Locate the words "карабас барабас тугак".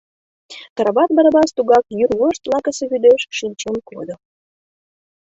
0.75-1.85